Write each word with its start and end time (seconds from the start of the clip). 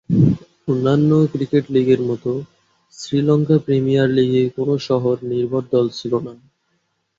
অন্যান্য 0.67 1.11
ক্রিকেট 1.33 1.65
লীগের 1.69 2.01
মত 2.01 2.23
শ্রীলঙ্কা 2.93 3.57
প্রিমিয়ার 3.65 4.09
লীগে 4.09 4.43
কোন 4.55 4.69
শহর 4.87 5.15
নির্ভর 5.31 5.63
দল 5.71 5.85
ছিল 5.97 6.13
না। 6.25 6.33